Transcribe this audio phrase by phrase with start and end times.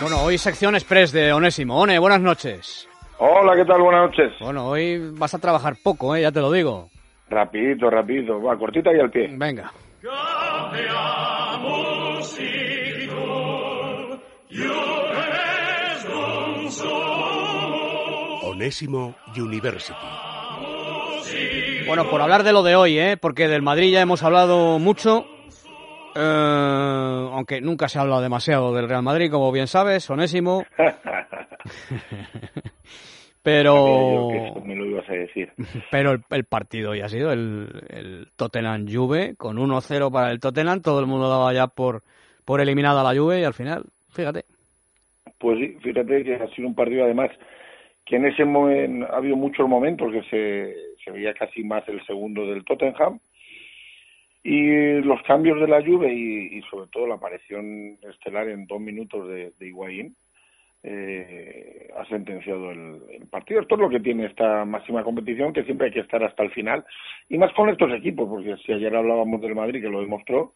[0.00, 1.80] Bueno, hoy sección express de Onésimo.
[1.80, 2.88] One, buenas noches.
[3.18, 3.80] Hola, ¿qué tal?
[3.80, 4.32] Buenas noches.
[4.40, 6.22] Bueno, hoy vas a trabajar poco, ¿eh?
[6.22, 6.90] ya te lo digo.
[7.30, 8.42] Rapidito, rapidito.
[8.42, 9.28] Va, cortita y al pie.
[9.32, 9.72] Venga.
[18.42, 19.94] Onésimo University.
[21.86, 23.16] Bueno, por hablar de lo de hoy, ¿eh?
[23.16, 25.26] porque del Madrid ya hemos hablado mucho,
[26.14, 30.64] eh, aunque nunca se ha hablado demasiado del Real Madrid, como bien sabes, Onésimo.
[33.42, 34.30] Pero.
[34.64, 35.52] me lo ibas a decir.
[35.90, 40.80] Pero el, partido hoy ha sido el, el Tottenham Juve, con 1-0 para el Tottenham.
[40.80, 42.02] Todo el mundo daba ya por,
[42.46, 44.44] por eliminada la Juve y al final, fíjate.
[45.38, 47.30] Pues sí, fíjate que ha sido un partido además
[48.06, 50.74] que en ese momento ha habido muchos momentos que se,
[51.04, 53.18] se veía casi más el segundo del Tottenham
[54.44, 59.26] y los cambios de la Juve y, sobre todo la aparición estelar en dos minutos
[59.26, 60.14] de, de Higuaín
[60.86, 63.62] eh, ha sentenciado el, partido.
[63.62, 66.50] Esto es lo que tiene esta máxima competición, que siempre hay que estar hasta el
[66.50, 66.84] final,
[67.30, 70.52] y más con estos equipos, porque si ayer hablábamos del Madrid, que lo demostró,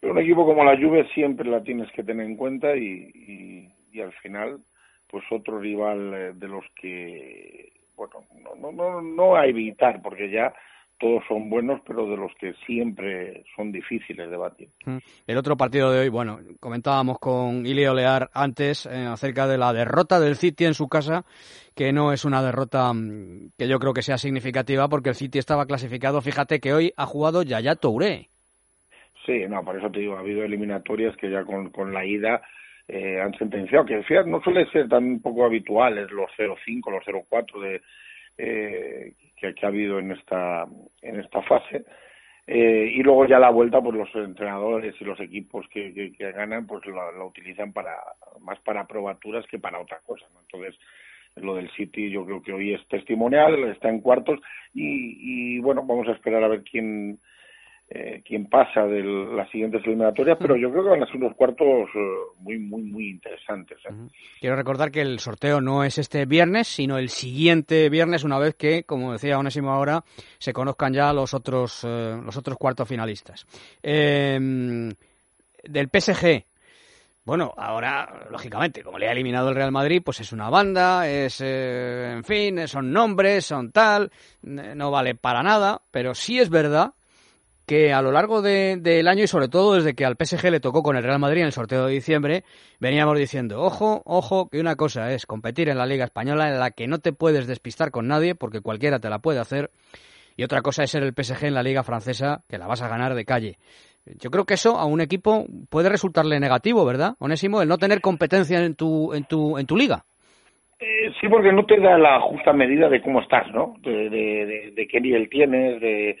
[0.00, 4.00] pero un equipo como la Juve siempre la tienes que tener en cuenta y, y,
[4.00, 4.58] al final,
[5.06, 10.28] pues otro rival eh, de los que, bueno, no, no, no, no a evitar, porque
[10.28, 10.52] ya
[11.02, 14.68] todos son buenos, pero de los que siempre son difíciles de batir.
[14.86, 14.98] Mm.
[15.26, 19.72] El otro partido de hoy, bueno, comentábamos con Ilio Lear antes eh, acerca de la
[19.72, 21.24] derrota del City en su casa,
[21.74, 25.40] que no es una derrota mm, que yo creo que sea significativa porque el City
[25.40, 26.20] estaba clasificado.
[26.20, 28.28] Fíjate que hoy ha jugado Yaya Touré.
[29.26, 32.42] Sí, no, por eso te digo, ha habido eliminatorias que ya con, con la ida
[32.86, 37.82] eh, han sentenciado, que no suele ser tan poco habituales los 0-5, los 0-4 de
[38.38, 40.66] eh, que, ha habido en esta,
[41.02, 41.84] en esta fase.
[42.46, 46.66] Eh, y luego ya la vuelta, pues los entrenadores y los equipos que, que, ganan,
[46.66, 47.96] pues la, utilizan para
[48.40, 50.26] más para probaturas que para otra cosa.
[50.42, 50.78] Entonces,
[51.36, 54.40] lo del City yo creo que hoy es testimonial, está en cuartos
[54.74, 57.20] y, y bueno, vamos a esperar a ver quién
[57.94, 61.36] eh, quién pasa de las siguientes eliminatorias, pero yo creo que van a ser unos
[61.36, 63.76] cuartos eh, muy, muy, muy interesantes.
[63.84, 63.92] ¿eh?
[64.40, 68.54] Quiero recordar que el sorteo no es este viernes, sino el siguiente viernes, una vez
[68.54, 70.04] que, como decía Onésimo ahora,
[70.38, 73.46] se conozcan ya los otros, los otros cuartos finalistas.
[73.82, 74.90] Em,
[75.62, 76.46] del PSG,
[77.24, 81.42] bueno, ahora, lógicamente, como le ha eliminado el Real Madrid, pues es una banda, es,
[81.42, 84.10] en fin, son nombres, son tal,
[84.40, 86.94] no vale para nada, pero sí es verdad
[87.72, 90.82] que a lo largo del año y sobre todo desde que al PSG le tocó
[90.82, 92.42] con el Real Madrid en el sorteo de diciembre,
[92.80, 96.72] veníamos diciendo, ojo, ojo, que una cosa es competir en la Liga Española en la
[96.72, 99.70] que no te puedes despistar con nadie porque cualquiera te la puede hacer,
[100.36, 102.88] y otra cosa es ser el PSG en la Liga Francesa que la vas a
[102.88, 103.56] ganar de calle.
[104.20, 107.62] Yo creo que eso a un equipo puede resultarle negativo, ¿verdad, Onésimo?
[107.62, 110.04] El no tener competencia en tu, en tu, en tu liga.
[110.78, 113.76] Eh, sí, porque no te da la justa medida de cómo estás, ¿no?
[113.80, 116.18] De, de, de qué nivel tienes, de,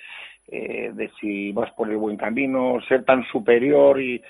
[0.54, 4.22] eh, de si vas por el buen camino, ser tan superior y,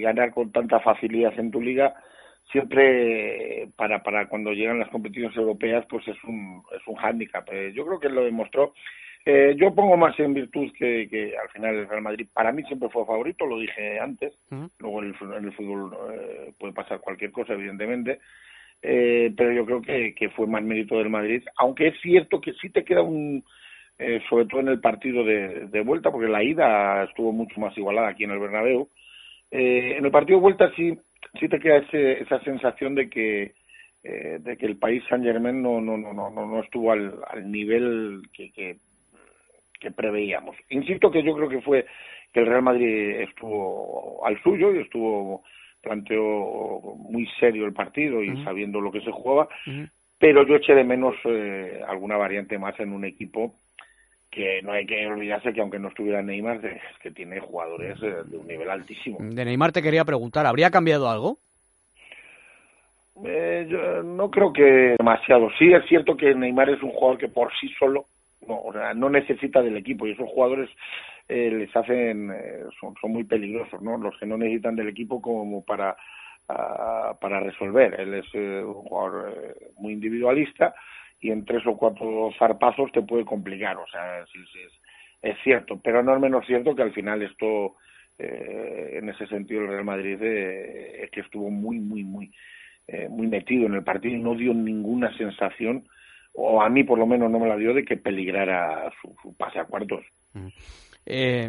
[0.00, 1.94] ganar con tanta facilidad en tu liga,
[2.50, 7.46] siempre para, para cuando llegan las competiciones europeas, pues es un, es un hándicap.
[7.52, 8.72] Eh, yo creo que lo demostró.
[9.24, 12.62] Eh, yo pongo más en virtud que, que al final el Real Madrid para mí
[12.64, 14.32] siempre fue favorito, lo dije antes.
[14.78, 15.08] Luego en
[15.44, 15.96] el, fútbol
[16.58, 18.20] puede pasar cualquier cosa, evidentemente.
[18.80, 22.70] pero yo creo que, que fue más mérito del Madrid, aunque es cierto que sí
[22.70, 23.44] te queda un,
[23.98, 27.76] eh, sobre todo en el partido de, de, vuelta, porque la ida estuvo mucho más
[27.78, 28.88] igualada aquí en el Bernabéu.
[29.50, 30.98] Eh, en el partido de vuelta sí,
[31.40, 33.54] sí te queda ese, esa sensación de que
[34.02, 37.50] eh, de que el país Saint Germain no no no no no estuvo al, al
[37.50, 38.76] nivel que, que,
[39.80, 40.56] que preveíamos.
[40.68, 41.86] Insisto que yo creo que fue
[42.32, 45.42] que el Real Madrid estuvo al suyo y estuvo
[45.80, 49.48] planteó muy serio el partido y sabiendo lo que se jugaba,
[50.18, 53.54] pero yo eché de menos eh, alguna variante más en un equipo
[54.36, 58.16] que no hay que olvidarse que aunque no estuviera Neymar, es que tiene jugadores eh,
[58.26, 59.16] de un nivel altísimo.
[59.18, 61.38] De Neymar te quería preguntar, ¿habría cambiado algo?
[63.24, 65.48] Eh, yo no creo que demasiado.
[65.58, 68.08] Sí es cierto que Neymar es un jugador que por sí solo
[68.46, 70.68] no, o sea, no necesita del equipo y esos jugadores
[71.28, 73.96] eh, les hacen eh, son, son muy peligrosos, ¿no?
[73.96, 75.96] Los que no necesitan del equipo como para
[76.50, 77.98] uh, para resolver.
[77.98, 80.74] Él es eh, un jugador eh, muy individualista
[81.20, 84.58] y en tres o cuatro zarpazos te puede complicar, o sea, sí, sí,
[85.22, 87.76] es, cierto, pero no es menos cierto que al final esto,
[88.18, 92.30] eh, en ese sentido, el Real Madrid eh, es que estuvo muy, muy, muy,
[92.86, 95.88] eh, muy metido en el partido y no dio ninguna sensación,
[96.34, 99.58] o a mí por lo menos no me la dio, de que peligrara su, pase
[99.58, 100.04] a cuartos.
[101.06, 101.48] Eh,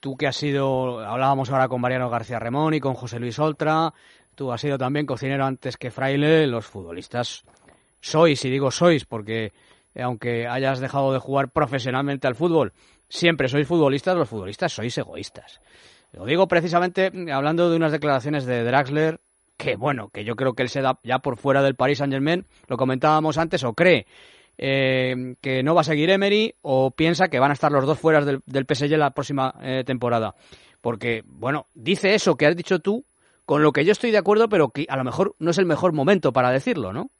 [0.00, 3.92] tú que has sido, hablábamos ahora con Mariano García Remón y con José Luis Oltra,
[4.34, 7.44] tú has sido también cocinero antes que fraile, los futbolistas
[8.00, 9.52] sois, y digo sois porque
[9.94, 12.72] aunque hayas dejado de jugar profesionalmente al fútbol,
[13.08, 15.60] siempre sois futbolistas, los futbolistas sois egoístas.
[16.12, 19.20] Lo digo precisamente hablando de unas declaraciones de Draxler
[19.56, 22.12] que bueno, que yo creo que él se da ya por fuera del Paris Saint
[22.12, 24.06] Germain, lo comentábamos antes, o cree
[24.56, 27.98] eh, que no va a seguir Emery o piensa que van a estar los dos
[27.98, 30.34] fuera del, del PSG la próxima eh, temporada.
[30.80, 33.04] Porque, bueno, dice eso que has dicho tú,
[33.44, 35.66] con lo que yo estoy de acuerdo, pero que a lo mejor no es el
[35.66, 37.10] mejor momento para decirlo, ¿no?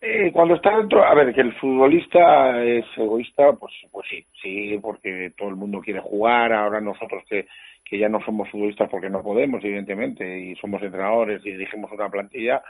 [0.00, 4.78] Eh, cuando está dentro, a ver, que el futbolista es egoísta, pues, pues sí, sí,
[4.80, 7.46] porque todo el mundo quiere jugar, ahora nosotros que,
[7.84, 12.08] que ya no somos futbolistas porque no podemos, evidentemente, y somos entrenadores y dirigimos una
[12.08, 12.62] plantilla,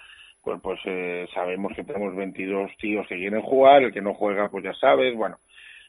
[0.42, 4.48] pues, pues eh, sabemos que tenemos 22 tíos que quieren jugar, el que no juega,
[4.48, 5.36] pues ya sabes, bueno,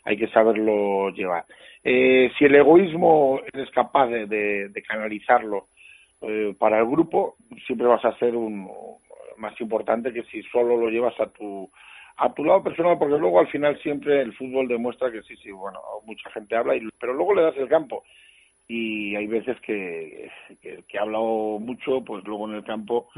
[0.03, 1.45] hay que saberlo llevar.
[1.83, 5.67] Eh, si el egoísmo eres capaz de, de, canalizarlo
[6.21, 8.67] eh, para el grupo, siempre vas a ser un,
[9.39, 11.69] más importante que si solo lo llevas a tu
[12.17, 15.51] a tu lado personal porque luego al final siempre el fútbol demuestra que sí sí
[15.51, 18.03] bueno mucha gente habla y, pero luego le das el campo.
[18.67, 20.29] Y hay veces que
[20.61, 23.09] que, que ha hablado mucho pues luego en el campo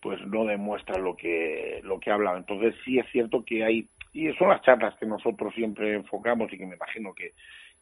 [0.00, 3.88] pues no demuestra lo que lo que ha hablado entonces sí es cierto que hay
[4.12, 7.32] y son las charlas que nosotros siempre enfocamos y que me imagino que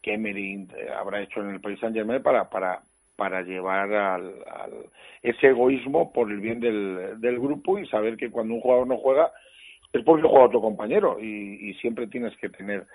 [0.01, 2.83] que Emery habrá hecho en el Paris Saint Germain para para
[3.15, 4.33] para llevar al,
[5.21, 9.31] ese egoísmo por el bien del, grupo y saber que cuando un jugador no juega
[9.93, 12.85] es porque juega otro compañero y, y siempre tienes que tener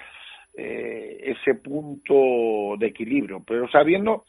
[0.55, 4.25] eh, ese punto de equilibrio, pero sabiendo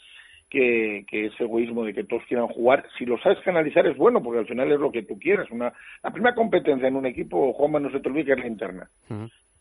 [0.50, 4.22] que, que ese egoísmo de que todos quieran jugar, si lo sabes canalizar es bueno,
[4.22, 5.50] porque al final es lo que tú quieres.
[5.50, 5.74] Una,
[6.04, 8.90] la primera competencia en un equipo, Juanma, no se te olvide que es la interna.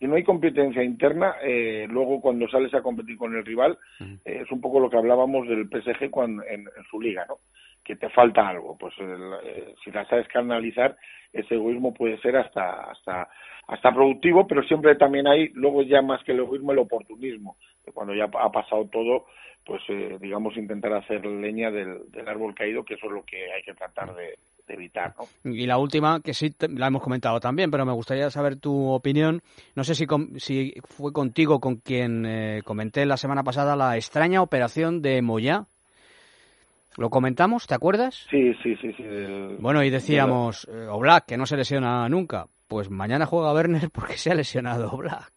[0.01, 4.41] Si no hay competencia interna, eh, luego cuando sales a competir con el rival, eh,
[4.43, 7.37] es un poco lo que hablábamos del PSG cuando, en, en su liga, ¿no?
[7.85, 8.79] Que te falta algo.
[8.79, 10.97] Pues el, eh, si la sabes canalizar,
[11.35, 13.29] ese egoísmo puede ser hasta, hasta,
[13.69, 17.59] hasta productivo, pero siempre también hay, luego ya más que el egoísmo, el oportunismo.
[17.85, 19.27] Que cuando ya ha pasado todo,
[19.67, 23.53] pues eh, digamos intentar hacer leña del, del árbol caído, que eso es lo que
[23.53, 24.30] hay que tratar de
[25.07, 25.15] evitar.
[25.45, 25.55] ¿no?
[25.55, 29.43] Y la última, que sí la hemos comentado también, pero me gustaría saber tu opinión.
[29.75, 30.07] No sé si,
[30.37, 35.65] si fue contigo con quien eh, comenté la semana pasada la extraña operación de Moya.
[36.97, 37.67] ¿Lo comentamos?
[37.67, 38.27] ¿Te acuerdas?
[38.31, 38.93] Sí, sí, sí.
[38.97, 42.47] sí el, bueno, y decíamos, eh, Oblak, que no se lesiona nunca.
[42.69, 45.33] Pues mañana juega Werner porque se ha lesionado Oblak.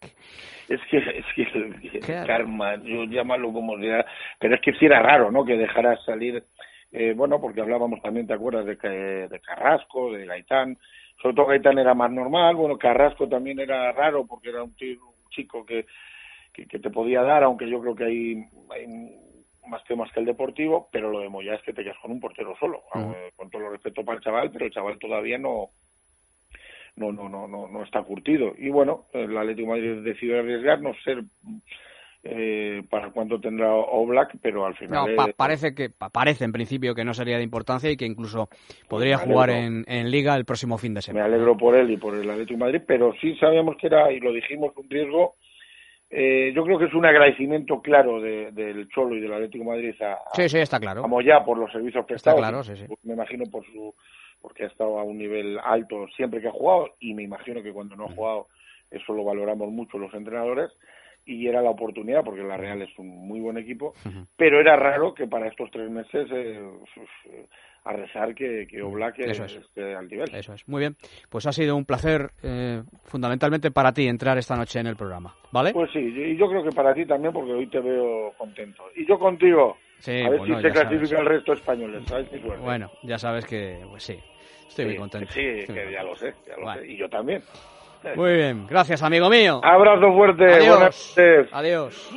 [0.68, 2.26] Es que, es que, claro.
[2.26, 4.04] karma, yo llámalo como sea,
[4.38, 5.44] pero es que sí era raro, ¿no?
[5.44, 6.42] Que dejara salir
[6.96, 8.64] eh, bueno, porque hablábamos también, ¿te acuerdas?
[8.64, 8.76] De,
[9.28, 10.78] de Carrasco, de Gaitán,
[11.20, 15.00] sobre todo Gaitán era más normal, bueno, Carrasco también era raro porque era un, tío,
[15.04, 15.86] un chico que,
[16.52, 18.86] que, que, te podía dar, aunque yo creo que hay, hay
[19.66, 22.20] más temas que el deportivo, pero lo de Moya es que te quedas con un
[22.20, 23.32] portero solo, uh -huh.
[23.34, 25.70] con todo lo respeto para el chaval, pero el chaval todavía no,
[26.94, 28.54] no, no, no, no, no está curtido.
[28.56, 31.24] Y bueno, el Atlético Madrid decidió arriesgar, no ser
[32.26, 35.10] eh, para cuánto tendrá Oblak, pero al final...
[35.10, 38.48] No, pa parece que parece en principio que no sería de importancia y que incluso
[38.88, 41.28] podría jugar en, en, Liga el próximo fin de semana.
[41.28, 44.10] Me alegro por él y por el Atlético de Madrid, pero sí sabíamos que era,
[44.10, 45.34] y lo dijimos, un riesgo.
[46.08, 49.70] Eh, yo creo que es un agradecimiento claro de, del Cholo y del Atlético de
[49.70, 51.04] Madrid a, sí, sí, está claro.
[51.04, 52.38] a Moya por los servicios prestados.
[52.38, 52.86] Está claro, sí, sí.
[53.02, 53.94] Me imagino por su
[54.40, 57.72] porque ha estado a un nivel alto siempre que ha jugado y me imagino que
[57.72, 58.46] cuando no ha jugado
[58.90, 60.70] eso lo valoramos mucho los entrenadores
[61.26, 64.26] y era la oportunidad porque la Real es un muy buen equipo, uh -huh.
[64.36, 67.46] pero era raro que para estos tres meses eh,
[67.84, 69.38] a rezar que, que Oblak es.
[69.38, 70.34] esté al nivel.
[70.34, 70.66] Eso es.
[70.66, 70.96] Muy bien.
[71.28, 75.34] Pues ha sido un placer eh, fundamentalmente para ti entrar esta noche en el programa,
[75.52, 75.72] ¿vale?
[75.72, 78.84] Pues sí, y yo creo que para ti también porque hoy te veo contento.
[78.96, 79.76] Y yo contigo.
[79.98, 82.28] Sí, a ver bueno, si se clasifica el resto españoles, ¿sabes?
[82.30, 84.18] Si bueno, ya sabes que, pues sí,
[84.68, 85.32] estoy sí, muy contento.
[85.32, 86.80] Sí, que ya lo sé, ya lo bueno.
[86.80, 86.88] sé.
[86.88, 87.42] Y yo también.
[88.16, 89.60] Muy bien, gracias amigo mío.
[89.62, 90.68] Abrazo fuerte, Adiós.
[90.68, 91.48] buenas noches.
[91.52, 92.10] Adiós.